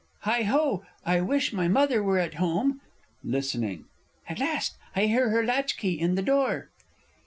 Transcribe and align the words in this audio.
_Heigho, 0.25 0.81
I 1.05 1.21
wish 1.21 1.53
my 1.53 1.67
Mother 1.67 2.01
were 2.01 2.17
at 2.17 2.41
home! 2.41 2.81
(Listening.) 3.23 3.85
At 4.27 4.39
last! 4.39 4.75
I 4.95 5.05
hear 5.05 5.29
her 5.29 5.45
latch 5.45 5.77
key 5.77 5.91
in 5.99 6.15
the 6.15 6.23
door! 6.23 6.71